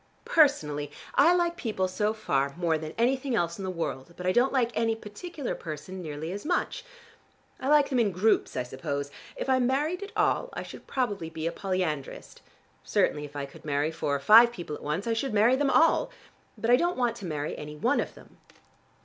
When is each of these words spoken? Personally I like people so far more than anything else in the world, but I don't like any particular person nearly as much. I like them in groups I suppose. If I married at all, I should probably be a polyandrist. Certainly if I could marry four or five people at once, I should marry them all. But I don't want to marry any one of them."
Personally 0.25 0.89
I 1.13 1.35
like 1.35 1.55
people 1.57 1.87
so 1.87 2.11
far 2.11 2.55
more 2.57 2.75
than 2.75 2.95
anything 2.97 3.35
else 3.35 3.59
in 3.59 3.63
the 3.63 3.69
world, 3.69 4.15
but 4.17 4.25
I 4.25 4.31
don't 4.31 4.51
like 4.51 4.71
any 4.75 4.95
particular 4.95 5.53
person 5.53 6.01
nearly 6.01 6.31
as 6.31 6.43
much. 6.43 6.83
I 7.59 7.67
like 7.69 7.89
them 7.89 7.99
in 7.99 8.11
groups 8.11 8.57
I 8.57 8.63
suppose. 8.63 9.11
If 9.35 9.47
I 9.47 9.59
married 9.59 10.01
at 10.01 10.11
all, 10.17 10.49
I 10.53 10.63
should 10.63 10.87
probably 10.87 11.29
be 11.29 11.45
a 11.45 11.51
polyandrist. 11.51 12.41
Certainly 12.83 13.25
if 13.25 13.35
I 13.35 13.45
could 13.45 13.63
marry 13.63 13.91
four 13.91 14.15
or 14.15 14.19
five 14.19 14.51
people 14.51 14.75
at 14.75 14.81
once, 14.81 15.05
I 15.05 15.13
should 15.13 15.35
marry 15.35 15.55
them 15.55 15.69
all. 15.69 16.09
But 16.57 16.71
I 16.71 16.77
don't 16.77 16.97
want 16.97 17.15
to 17.17 17.25
marry 17.25 17.55
any 17.55 17.75
one 17.75 17.99
of 17.99 18.15
them." 18.15 18.37